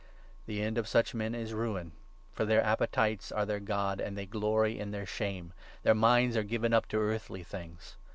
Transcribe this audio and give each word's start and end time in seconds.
The 0.47 0.63
end 0.63 0.79
of 0.79 0.87
such 0.87 1.13
men 1.13 1.35
is 1.35 1.53
Ruin; 1.53 1.91
for 2.31 2.43
their 2.43 2.63
appetites 2.63 3.31
are 3.31 3.45
their 3.45 3.59
19 3.59 3.65
God, 3.67 4.01
and 4.01 4.17
they 4.17 4.25
glory 4.25 4.79
in 4.79 4.89
their 4.89 5.05
shame; 5.05 5.53
their 5.83 5.93
minds 5.93 6.35
are 6.35 6.41
given 6.41 6.73
up 6.73 6.87
to 6.87 6.97
earthly 6.99 7.43
things. 7.43 7.97